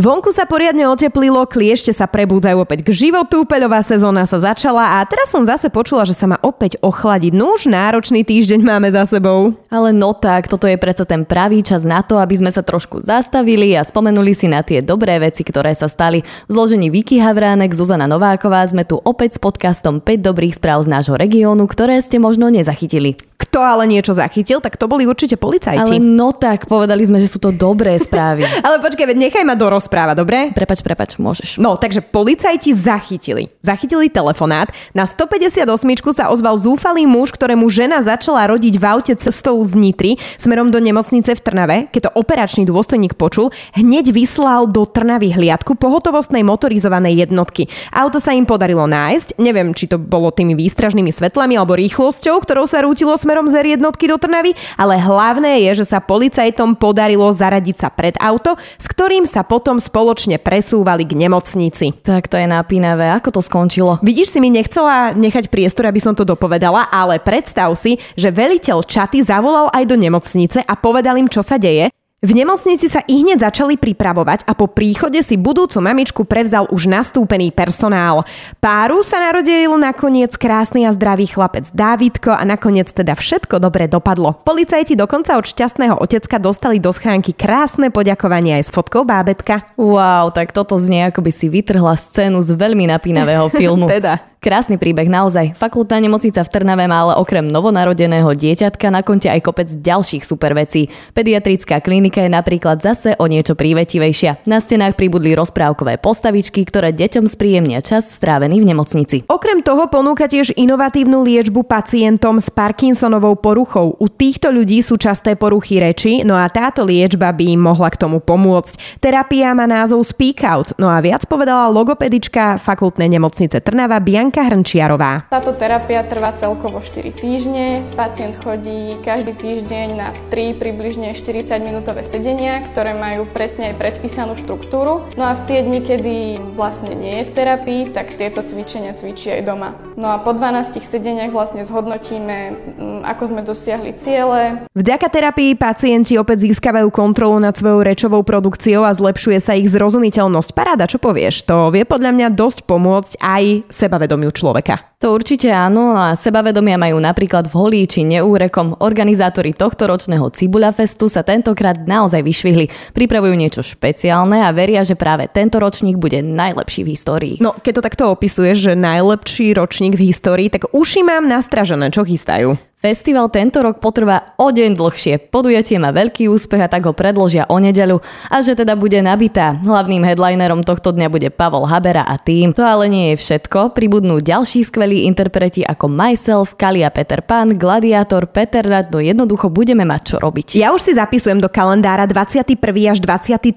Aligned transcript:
Vonku 0.00 0.32
sa 0.32 0.48
poriadne 0.48 0.88
oteplilo, 0.88 1.44
kliešte 1.44 1.92
sa 1.92 2.08
prebúdzajú 2.08 2.64
opäť 2.64 2.80
k 2.80 2.96
životu, 2.96 3.44
peľová 3.44 3.84
sezóna 3.84 4.24
sa 4.24 4.40
začala 4.40 4.96
a 4.96 5.04
teraz 5.04 5.28
som 5.28 5.44
zase 5.44 5.68
počula, 5.68 6.08
že 6.08 6.16
sa 6.16 6.24
má 6.24 6.40
opäť 6.40 6.80
ochladiť. 6.80 7.36
No 7.36 7.52
už 7.52 7.68
náročný 7.68 8.24
týždeň 8.24 8.64
máme 8.64 8.88
za 8.88 9.04
sebou. 9.04 9.52
Ale 9.68 9.92
no 9.92 10.16
tak, 10.16 10.48
toto 10.48 10.64
je 10.64 10.80
predsa 10.80 11.04
ten 11.04 11.28
pravý 11.28 11.60
čas 11.60 11.84
na 11.84 12.00
to, 12.00 12.16
aby 12.16 12.40
sme 12.40 12.48
sa 12.48 12.64
trošku 12.64 13.04
zastavili 13.04 13.76
a 13.76 13.84
spomenuli 13.84 14.32
si 14.32 14.48
na 14.48 14.64
tie 14.64 14.80
dobré 14.80 15.20
veci, 15.20 15.44
ktoré 15.44 15.76
sa 15.76 15.92
stali. 15.92 16.24
V 16.24 16.50
zložení 16.56 16.88
Viki 16.88 17.20
Havránek, 17.20 17.76
Zuzana 17.76 18.08
Nováková 18.08 18.64
sme 18.64 18.88
tu 18.88 18.96
opäť 18.96 19.36
s 19.36 19.44
podcastom 19.44 20.00
5 20.00 20.24
dobrých 20.24 20.56
správ 20.56 20.88
z 20.88 20.88
nášho 20.88 21.20
regiónu, 21.20 21.68
ktoré 21.68 22.00
ste 22.00 22.16
možno 22.16 22.48
nezachytili. 22.48 23.20
Kto 23.42 23.58
ale 23.58 23.90
niečo 23.90 24.14
zachytil, 24.14 24.62
tak 24.62 24.78
to 24.78 24.86
boli 24.86 25.02
určite 25.02 25.34
policajti. 25.34 25.98
Ale 25.98 25.98
no 25.98 26.30
tak, 26.30 26.70
povedali 26.70 27.02
sme, 27.02 27.18
že 27.18 27.26
sú 27.26 27.42
to 27.42 27.50
dobré 27.50 27.98
správy. 27.98 28.46
ale 28.66 28.78
počkaj, 28.78 29.10
veď 29.10 29.18
nechaj 29.28 29.42
ma 29.42 29.58
dorozpráva, 29.58 30.14
dobre? 30.14 30.54
Prepač, 30.54 30.78
prepač, 30.80 31.18
môžeš. 31.18 31.58
No, 31.58 31.74
takže 31.74 31.98
policajti 32.06 32.70
zachytili. 32.70 33.50
Zachytili 33.60 34.06
telefonát. 34.06 34.70
Na 34.94 35.10
158 35.10 35.66
sa 36.14 36.30
ozval 36.30 36.54
zúfalý 36.54 37.04
muž, 37.04 37.34
ktorému 37.34 37.66
žena 37.66 37.98
začala 38.00 38.46
rodiť 38.46 38.78
v 38.78 38.84
aute 38.86 39.14
cestou 39.18 39.58
z 39.66 39.74
Nitry 39.74 40.22
smerom 40.38 40.70
do 40.70 40.78
nemocnice 40.78 41.34
v 41.34 41.40
Trnave. 41.42 41.76
Keď 41.90 42.00
to 42.08 42.10
operačný 42.14 42.62
dôstojník 42.68 43.18
počul, 43.18 43.50
hneď 43.74 44.14
vyslal 44.14 44.70
do 44.70 44.86
Trnavy 44.86 45.34
hliadku 45.34 45.74
pohotovostnej 45.74 46.46
motorizovanej 46.46 47.26
jednotky. 47.26 47.66
Auto 47.90 48.22
sa 48.22 48.36
im 48.36 48.46
podarilo 48.46 48.86
nájsť. 48.86 49.42
Neviem, 49.42 49.74
či 49.74 49.90
to 49.90 49.98
bolo 49.98 50.30
tými 50.30 50.54
výstražnými 50.54 51.10
svetlami 51.10 51.58
alebo 51.58 51.74
rýchlosťou, 51.74 52.38
ktorou 52.44 52.68
sa 52.68 52.84
rútilo 52.84 53.16
smerom 53.16 53.31
smerom 53.32 53.48
z 53.48 53.80
jednotky 53.80 54.12
do 54.12 54.20
Trnavy, 54.20 54.52
ale 54.76 55.00
hlavné 55.00 55.64
je, 55.64 55.80
že 55.80 55.96
sa 55.96 56.04
policajtom 56.04 56.76
podarilo 56.76 57.32
zaradiť 57.32 57.76
sa 57.80 57.88
pred 57.88 58.12
auto, 58.20 58.60
s 58.60 58.84
ktorým 58.84 59.24
sa 59.24 59.40
potom 59.40 59.80
spoločne 59.80 60.36
presúvali 60.36 61.08
k 61.08 61.16
nemocnici. 61.16 61.96
Tak 62.04 62.28
to 62.28 62.36
je 62.36 62.44
napínavé. 62.44 63.08
Ako 63.16 63.32
to 63.32 63.40
skončilo? 63.40 63.96
Vidíš 64.04 64.36
si 64.36 64.38
mi 64.44 64.52
nechcela 64.52 65.16
nechať 65.16 65.48
priestor, 65.48 65.88
aby 65.88 65.96
som 65.96 66.12
to 66.12 66.28
dopovedala, 66.28 66.92
ale 66.92 67.16
predstav 67.24 67.72
si, 67.72 67.96
že 68.20 68.28
veliteľ 68.28 68.84
čaty 68.84 69.24
zavolal 69.24 69.72
aj 69.72 69.88
do 69.88 69.96
nemocnice 69.96 70.60
a 70.60 70.76
povedal 70.76 71.16
im, 71.16 71.32
čo 71.32 71.40
sa 71.40 71.56
deje 71.56 71.88
v 72.22 72.38
nemocnici 72.38 72.86
sa 72.86 73.02
i 73.10 73.18
hneď 73.26 73.42
začali 73.50 73.74
pripravovať 73.74 74.46
a 74.46 74.54
po 74.54 74.70
príchode 74.70 75.18
si 75.26 75.34
budúcu 75.34 75.82
mamičku 75.82 76.22
prevzal 76.22 76.70
už 76.70 76.86
nastúpený 76.86 77.50
personál. 77.50 78.22
Páru 78.62 79.02
sa 79.02 79.18
narodil 79.18 79.74
nakoniec 79.74 80.30
krásny 80.38 80.86
a 80.86 80.94
zdravý 80.94 81.26
chlapec 81.26 81.74
Dávidko 81.74 82.30
a 82.30 82.46
nakoniec 82.46 82.94
teda 82.94 83.18
všetko 83.18 83.58
dobre 83.58 83.90
dopadlo. 83.90 84.38
Policajti 84.46 84.94
dokonca 84.94 85.34
od 85.34 85.50
šťastného 85.50 85.98
otecka 85.98 86.38
dostali 86.38 86.78
do 86.78 86.94
schránky 86.94 87.34
krásne 87.34 87.90
poďakovanie 87.90 88.62
aj 88.62 88.64
s 88.64 88.70
fotkou 88.70 89.02
bábetka. 89.02 89.66
Wow, 89.74 90.30
tak 90.30 90.54
toto 90.54 90.78
znie 90.78 91.10
ako 91.10 91.26
by 91.26 91.32
si 91.34 91.50
vytrhla 91.50 91.98
scénu 91.98 92.38
z 92.38 92.54
veľmi 92.54 92.86
napínavého 92.86 93.50
filmu. 93.58 93.90
teda. 93.90 94.31
Krásny 94.42 94.74
príbeh 94.74 95.06
naozaj. 95.06 95.54
Fakultná 95.54 96.02
nemocnica 96.02 96.42
v 96.42 96.50
Trnave 96.50 96.90
má 96.90 97.06
ale 97.06 97.14
okrem 97.14 97.46
novonarodeného 97.46 98.26
dieťatka 98.34 98.90
na 98.90 99.06
konte 99.06 99.30
aj 99.30 99.38
kopec 99.38 99.70
ďalších 99.70 100.26
super 100.26 100.50
vecí. 100.58 100.90
Pediatrická 101.14 101.78
klinika 101.78 102.26
je 102.26 102.30
napríklad 102.34 102.82
zase 102.82 103.14
o 103.22 103.30
niečo 103.30 103.54
prívetivejšia. 103.54 104.42
Na 104.50 104.58
stenách 104.58 104.98
pribudli 104.98 105.38
rozprávkové 105.38 106.02
postavičky, 106.02 106.66
ktoré 106.66 106.90
deťom 106.90 107.30
spríjemnia 107.30 107.86
čas 107.86 108.18
strávený 108.18 108.58
v 108.58 108.74
nemocnici. 108.74 109.16
Okrem 109.30 109.62
toho 109.62 109.86
ponúka 109.86 110.26
tiež 110.26 110.58
inovatívnu 110.58 111.22
liečbu 111.22 111.62
pacientom 111.62 112.42
s 112.42 112.50
Parkinsonovou 112.50 113.38
poruchou. 113.38 113.94
U 114.02 114.10
týchto 114.10 114.50
ľudí 114.50 114.82
sú 114.82 114.98
časté 114.98 115.38
poruchy 115.38 115.78
reči, 115.78 116.26
no 116.26 116.34
a 116.34 116.50
táto 116.50 116.82
liečba 116.82 117.30
by 117.30 117.46
im 117.46 117.62
mohla 117.62 117.94
k 117.94 118.00
tomu 118.02 118.18
pomôcť. 118.18 118.98
Terapia 118.98 119.54
má 119.54 119.70
názov 119.70 120.02
Speak 120.02 120.42
Out, 120.42 120.74
no 120.82 120.90
a 120.90 120.98
viac 120.98 121.30
povedala 121.30 121.70
logopedička 121.70 122.58
fakultnej 122.58 123.06
nemocnice 123.06 123.62
Trnava 123.62 124.02
Bianca 124.02 124.31
Zuzanka 124.32 124.48
Hrnčiarová. 124.48 125.12
Táto 125.28 125.52
terapia 125.52 126.00
trvá 126.08 126.32
celkovo 126.32 126.80
4 126.80 127.12
týždne. 127.12 127.84
Pacient 127.92 128.32
chodí 128.40 128.96
každý 129.04 129.36
týždeň 129.36 129.86
na 129.92 130.08
3 130.32 130.56
približne 130.56 131.12
40 131.12 131.52
minútové 131.60 132.00
sedenia, 132.00 132.64
ktoré 132.64 132.96
majú 132.96 133.28
presne 133.28 133.76
aj 133.76 133.76
predpísanú 133.76 134.32
štruktúru. 134.40 135.04
No 135.20 135.28
a 135.28 135.36
v 135.36 135.44
tie 135.52 135.60
dni, 135.60 135.84
kedy 135.84 136.16
vlastne 136.56 136.96
nie 136.96 137.20
je 137.20 137.28
v 137.28 137.34
terapii, 137.36 137.80
tak 137.92 138.08
tieto 138.16 138.40
cvičenia 138.40 138.96
cvičí 138.96 139.36
aj 139.36 139.42
doma. 139.44 139.76
No 140.00 140.08
a 140.08 140.16
po 140.24 140.32
12 140.32 140.80
sedeniach 140.80 141.28
vlastne 141.28 141.68
zhodnotíme, 141.68 142.36
mm, 142.80 143.00
ako 143.04 143.36
sme 143.36 143.44
dosiahli 143.44 143.92
ciele. 144.00 144.64
Vďaka 144.72 145.12
terapii 145.12 145.60
pacienti 145.60 146.16
opäť 146.16 146.48
získavajú 146.48 146.88
kontrolu 146.88 147.36
nad 147.36 147.52
svojou 147.52 147.84
rečovou 147.84 148.24
produkciou 148.24 148.88
a 148.88 148.96
zlepšuje 148.96 149.44
sa 149.44 149.52
ich 149.52 149.68
zrozumiteľnosť. 149.68 150.56
Paráda, 150.56 150.88
čo 150.88 150.96
povieš? 150.96 151.44
To 151.44 151.68
vie 151.68 151.84
podľa 151.84 152.16
mňa 152.16 152.28
dosť 152.32 152.64
pomôcť 152.64 153.20
aj 153.20 153.44
sebavedomie 153.68 154.21
sebavedomiu 154.22 154.30
človeka. 154.30 154.91
To 155.02 155.18
určite 155.18 155.50
áno 155.50 155.98
a 155.98 156.14
sebavedomia 156.14 156.78
majú 156.78 157.02
napríklad 157.02 157.50
v 157.50 157.54
Holí 157.58 157.82
či 157.90 158.06
Neúrekom. 158.06 158.78
Organizátori 158.86 159.50
tohto 159.50 159.90
ročného 159.90 160.30
Cibuľa 160.30 160.70
Festu 160.70 161.10
sa 161.10 161.26
tentokrát 161.26 161.74
naozaj 161.74 162.22
vyšvihli. 162.22 162.94
Pripravujú 162.94 163.34
niečo 163.34 163.66
špeciálne 163.66 164.46
a 164.46 164.54
veria, 164.54 164.86
že 164.86 164.94
práve 164.94 165.26
tento 165.26 165.58
ročník 165.58 165.98
bude 165.98 166.22
najlepší 166.22 166.86
v 166.86 166.92
histórii. 166.94 167.34
No, 167.42 167.58
keď 167.58 167.82
to 167.82 167.86
takto 167.90 168.04
opisuješ, 168.14 168.70
že 168.70 168.72
najlepší 168.78 169.58
ročník 169.58 169.98
v 169.98 170.06
histórii, 170.14 170.46
tak 170.46 170.70
uši 170.70 171.02
mám 171.02 171.26
nastražené, 171.26 171.90
čo 171.90 172.06
chystajú. 172.06 172.54
Festival 172.82 173.30
tento 173.30 173.62
rok 173.62 173.78
potrvá 173.78 174.34
o 174.42 174.50
deň 174.50 174.74
dlhšie. 174.74 175.30
Podujatie 175.30 175.78
má 175.78 175.94
veľký 175.94 176.26
úspech 176.26 176.66
a 176.66 176.66
tak 176.66 176.82
ho 176.82 176.90
predložia 176.90 177.46
o 177.46 177.62
nedeľu. 177.62 178.02
A 178.26 178.42
že 178.42 178.58
teda 178.58 178.74
bude 178.74 178.98
nabitá. 178.98 179.54
Hlavným 179.62 180.02
headlinerom 180.02 180.66
tohto 180.66 180.90
dňa 180.90 181.06
bude 181.06 181.30
Pavol 181.30 181.70
Habera 181.70 182.02
a 182.02 182.18
tým. 182.18 182.50
To 182.58 182.66
ale 182.66 182.90
nie 182.90 183.14
je 183.14 183.22
všetko. 183.22 183.78
Pribudnú 183.78 184.18
ďalší 184.18 184.66
skvelí 184.66 184.91
interpreti 184.94 185.64
ako 185.64 185.88
Myself, 185.88 186.54
Kalia 186.60 186.92
Peter 186.92 187.24
Pan, 187.24 187.56
Gladiator, 187.56 188.28
Peter 188.28 188.60
Rad, 188.60 188.92
no 188.92 189.00
jednoducho 189.00 189.48
budeme 189.48 189.88
mať 189.88 190.14
čo 190.14 190.16
robiť. 190.20 190.60
Ja 190.60 190.76
už 190.76 190.84
si 190.84 190.92
zapisujem 190.92 191.40
do 191.40 191.48
kalendára 191.48 192.04
21. 192.04 192.60
až 192.92 192.98
23. 193.00 193.56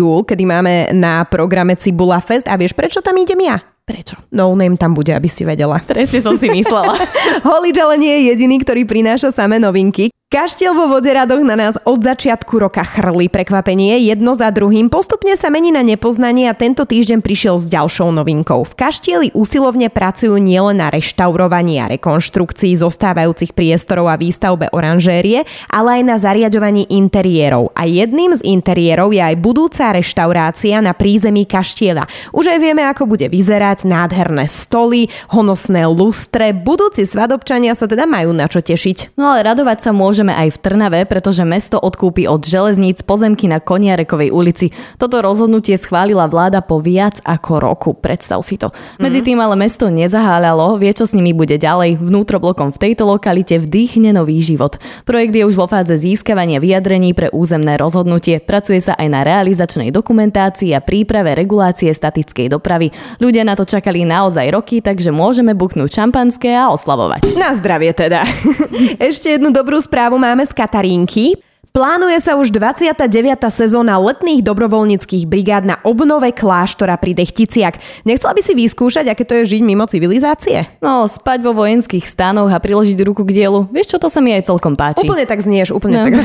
júl, 0.00 0.24
kedy 0.24 0.44
máme 0.48 0.72
na 0.96 1.28
programe 1.28 1.76
Cibula 1.76 2.18
Fest 2.24 2.48
a 2.48 2.56
vieš 2.56 2.72
prečo 2.72 3.04
tam 3.04 3.20
idem 3.20 3.38
ja? 3.44 3.60
Prečo? 3.82 4.14
No 4.30 4.54
name 4.54 4.78
tam 4.78 4.94
bude, 4.94 5.10
aby 5.10 5.26
si 5.26 5.42
vedela. 5.42 5.82
Presne 5.82 6.22
som 6.22 6.38
si 6.38 6.46
myslela. 6.46 6.94
Holič 7.50 7.76
ale 7.82 7.98
nie 7.98 8.14
je 8.14 8.22
jediný, 8.32 8.62
ktorý 8.62 8.86
prináša 8.86 9.34
samé 9.34 9.58
novinky. 9.58 10.14
Kaštiel 10.32 10.72
vo 10.72 10.88
voderadoch 10.88 11.44
na 11.44 11.60
nás 11.60 11.76
od 11.84 12.00
začiatku 12.00 12.56
roka 12.56 12.80
chrli 12.88 13.28
prekvapenie 13.28 14.00
jedno 14.00 14.32
za 14.32 14.48
druhým. 14.48 14.88
Postupne 14.88 15.36
sa 15.36 15.52
mení 15.52 15.68
na 15.76 15.84
nepoznanie 15.84 16.48
a 16.48 16.56
tento 16.56 16.88
týždeň 16.88 17.20
prišiel 17.20 17.60
s 17.60 17.68
ďalšou 17.68 18.08
novinkou. 18.16 18.64
V 18.64 18.72
Kaštieli 18.72 19.28
úsilovne 19.36 19.92
pracujú 19.92 20.40
nielen 20.40 20.80
na 20.80 20.88
reštaurovaní 20.88 21.84
a 21.84 21.92
rekonštrukcii 21.92 22.80
zostávajúcich 22.80 23.52
priestorov 23.52 24.08
a 24.08 24.16
výstavbe 24.16 24.72
oranžérie, 24.72 25.44
ale 25.68 26.00
aj 26.00 26.02
na 26.08 26.16
zariadovaní 26.16 26.88
interiérov. 26.88 27.68
A 27.76 27.84
jedným 27.84 28.32
z 28.32 28.40
interiérov 28.48 29.12
je 29.12 29.20
aj 29.20 29.36
budúca 29.36 29.92
reštaurácia 29.92 30.80
na 30.80 30.96
prízemí 30.96 31.44
Kaštieľa. 31.44 32.08
Už 32.32 32.48
aj 32.48 32.56
vieme, 32.56 32.80
ako 32.88 33.04
bude 33.04 33.28
vyzerať 33.28 33.84
nádherné 33.84 34.48
stoly, 34.48 35.12
honosné 35.28 35.84
lustre. 35.92 36.56
Budúci 36.56 37.04
svadobčania 37.04 37.76
sa 37.76 37.84
teda 37.84 38.08
majú 38.08 38.32
na 38.32 38.48
čo 38.48 38.64
tešiť. 38.64 39.12
No 39.20 39.36
ale 39.36 39.44
radovať 39.44 39.84
sa 39.84 39.92
môže 39.92 40.21
môžeme 40.22 40.38
aj 40.38 40.54
v 40.54 40.60
Trnave, 40.62 41.00
pretože 41.02 41.42
mesto 41.42 41.82
odkúpi 41.82 42.30
od 42.30 42.46
železníc 42.46 43.02
pozemky 43.02 43.50
na 43.50 43.58
Koniarekovej 43.58 44.30
ulici. 44.30 44.70
Toto 44.94 45.18
rozhodnutie 45.18 45.74
schválila 45.74 46.30
vláda 46.30 46.62
po 46.62 46.78
viac 46.78 47.18
ako 47.26 47.58
roku. 47.58 47.90
Predstav 47.90 48.38
si 48.46 48.54
to. 48.54 48.70
Mm-hmm. 48.70 49.02
Medzi 49.02 49.20
tým 49.26 49.42
ale 49.42 49.58
mesto 49.58 49.90
nezaháľalo, 49.90 50.78
vie 50.78 50.94
čo 50.94 51.10
s 51.10 51.18
nimi 51.18 51.34
bude 51.34 51.58
ďalej. 51.58 51.98
Vnútroblokom 51.98 52.70
v 52.70 52.78
tejto 52.78 53.02
lokalite 53.02 53.58
vdýchne 53.58 54.14
nový 54.14 54.38
život. 54.38 54.78
Projekt 55.02 55.34
je 55.34 55.42
už 55.42 55.58
vo 55.58 55.66
fáze 55.66 55.90
získavania 55.90 56.62
vyjadrení 56.62 57.18
pre 57.18 57.26
územné 57.34 57.74
rozhodnutie. 57.74 58.38
Pracuje 58.38 58.78
sa 58.78 58.94
aj 58.94 59.08
na 59.10 59.26
realizačnej 59.26 59.90
dokumentácii 59.90 60.70
a 60.70 60.78
príprave 60.78 61.34
regulácie 61.34 61.90
statickej 61.90 62.46
dopravy. 62.46 62.94
Ľudia 63.18 63.42
na 63.42 63.58
to 63.58 63.66
čakali 63.66 64.06
naozaj 64.06 64.54
roky, 64.54 64.78
takže 64.78 65.10
môžeme 65.10 65.50
buchnúť 65.58 65.98
šampanské 65.98 66.54
a 66.54 66.70
oslavovať. 66.70 67.34
Na 67.34 67.58
zdravie 67.58 67.90
teda. 67.90 68.22
Ešte 69.10 69.34
jednu 69.34 69.50
dobrú 69.50 69.82
správu 69.82 70.11
správu 70.12 70.20
máme 70.20 70.46
z 70.46 70.52
Katarínky. 70.52 71.32
Plánuje 71.72 72.20
sa 72.20 72.36
už 72.36 72.52
29. 72.52 73.00
sezóna 73.48 73.96
letných 73.96 74.44
dobrovoľníckých 74.44 75.24
brigád 75.24 75.64
na 75.64 75.80
obnove 75.88 76.28
kláštora 76.28 77.00
pri 77.00 77.16
Dechticiak. 77.16 77.80
Nechcela 78.04 78.36
by 78.36 78.44
si 78.44 78.52
vyskúšať, 78.52 79.08
aké 79.08 79.24
to 79.24 79.40
je 79.40 79.56
žiť 79.56 79.64
mimo 79.64 79.88
civilizácie? 79.88 80.68
No, 80.84 81.08
spať 81.08 81.40
vo 81.40 81.56
vojenských 81.56 82.04
stánoch 82.04 82.52
a 82.52 82.60
priložiť 82.60 83.00
ruku 83.08 83.24
k 83.24 83.40
dielu. 83.40 83.72
Vieš 83.72 83.88
čo, 83.88 83.96
to 83.96 84.12
sa 84.12 84.20
mi 84.20 84.36
aj 84.36 84.52
celkom 84.52 84.76
páči. 84.76 85.08
Úplne 85.08 85.24
tak 85.24 85.40
znieš, 85.40 85.72
úplne 85.72 86.04
No. 86.04 86.12
tak 86.12 86.20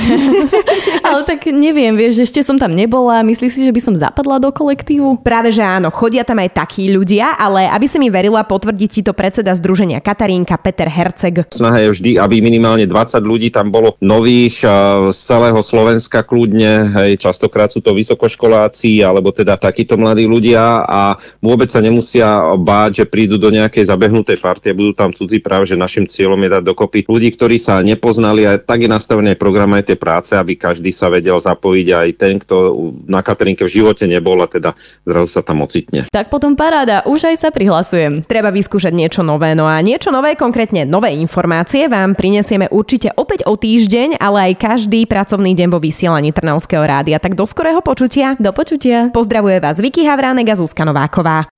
Ale 1.07 1.23
tak 1.23 1.47
neviem, 1.47 1.95
vieš, 1.95 2.27
ešte 2.27 2.43
som 2.43 2.59
tam 2.59 2.75
nebola. 2.75 3.23
Myslíš 3.23 3.51
si, 3.55 3.63
že 3.63 3.71
by 3.71 3.79
som 3.79 3.95
zapadla 3.95 4.43
do 4.43 4.51
kolektívu? 4.51 5.23
Práve 5.23 5.55
že 5.55 5.63
áno, 5.63 5.87
chodia 5.95 6.27
tam 6.27 6.43
aj 6.43 6.59
takí 6.59 6.91
ľudia, 6.91 7.39
ale 7.39 7.71
aby 7.71 7.87
si 7.87 7.95
mi 7.95 8.11
verila, 8.11 8.43
potvrdí 8.43 8.91
ti 8.91 8.99
to 8.99 9.15
predseda 9.15 9.55
Združenia 9.55 10.03
Katarínka 10.03 10.59
Peter 10.59 10.91
Herceg. 10.91 11.47
Snaha 11.55 11.87
je 11.87 11.95
vždy, 11.95 12.11
aby 12.19 12.43
minimálne 12.43 12.83
20 12.83 13.23
ľudí 13.23 13.47
tam 13.47 13.71
bolo 13.71 13.95
nových 14.03 14.67
z 15.15 15.19
celého 15.37 15.61
Slovenska 15.61 16.25
kľudne, 16.25 16.97
hej, 16.97 17.21
častokrát 17.21 17.69
sú 17.69 17.77
to 17.85 17.93
vysokoškoláci 17.93 19.05
alebo 19.05 19.29
teda 19.29 19.53
takíto 19.53 19.93
mladí 19.93 20.25
ľudia 20.25 20.81
a 20.81 21.13
vôbec 21.45 21.69
sa 21.69 21.77
nemusia 21.77 22.57
báť, 22.57 23.05
že 23.05 23.05
prídu 23.05 23.37
do 23.37 23.53
nejakej 23.53 23.85
zabehnutej 23.85 24.41
partie, 24.41 24.73
budú 24.73 24.97
tam 24.97 25.13
cudzí 25.13 25.37
práve, 25.37 25.69
že 25.69 25.77
našim 25.77 26.09
cieľom 26.09 26.41
je 26.41 26.49
dať 26.57 26.63
dokopy 26.65 27.05
ľudí, 27.05 27.29
ktorí 27.37 27.61
sa 27.61 27.85
nepoznali 27.85 28.49
a 28.49 28.57
tak 28.57 28.81
je 28.81 28.89
nastavený 28.89 29.37
program 29.37 29.77
aj 29.77 29.93
tie 29.93 29.97
práce, 30.01 30.33
aby 30.33 30.57
každý 30.57 30.89
sa 30.89 31.13
vedel 31.13 31.37
zapojiť 31.37 31.87
aj 31.93 32.07
ten, 32.17 32.41
kto 32.41 32.73
na 33.05 33.21
Katerinke 33.21 33.61
v 33.61 33.77
živote 33.77 34.09
nebol 34.09 34.41
a 34.41 34.49
teda 34.49 34.73
zrazu 35.05 35.29
sa 35.29 35.45
tam 35.45 35.61
ocitne. 35.61 36.09
Tak 36.09 36.33
potom 36.33 36.57
paráda, 36.57 37.05
už 37.05 37.29
aj 37.29 37.45
sa 37.45 37.49
prihlasujem. 37.53 38.25
Treba 38.25 38.49
vyskúšať 38.49 38.89
niečo 38.89 39.21
nové, 39.21 39.53
no 39.53 39.69
a 39.69 39.77
niečo 39.85 40.09
nové, 40.09 40.33
konkrétne 40.33 40.81
nové 40.89 41.13
informácie 41.13 41.85
vám 41.85 42.17
prinesieme 42.17 42.65
určite 42.73 43.13
opäť 43.13 43.45
o 43.45 43.53
týždeň, 43.53 44.17
ale 44.17 44.49
aj 44.49 44.53
každý 44.57 45.05
pracovný 45.27 45.59
deň 45.59 45.75
vo 45.75 45.83
vysielaní 45.83 46.31
Trnavského 46.31 46.87
rádia. 46.87 47.19
Tak 47.19 47.35
do 47.35 47.43
skorého 47.43 47.83
počutia. 47.83 48.39
Do 48.39 48.55
počutia. 48.55 49.11
Pozdravuje 49.11 49.59
vás 49.59 49.75
Vicky 49.75 50.07
Havránek 50.07 50.55
a 50.55 50.57
Zuzka 50.63 50.87
Nováková. 50.87 51.51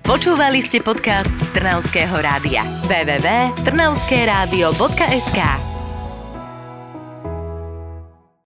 Počúvali 0.00 0.64
ste 0.64 0.80
podcast 0.80 1.36
Trnavského 1.52 2.16
rádia. 2.16 2.64
www.trnavskeradio.sk 2.88 5.71